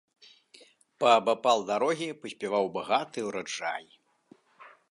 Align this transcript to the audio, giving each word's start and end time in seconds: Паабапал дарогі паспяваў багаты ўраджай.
Паабапал 1.03 1.59
дарогі 1.71 2.07
паспяваў 2.23 2.65
багаты 2.79 3.19
ўраджай. 3.27 3.85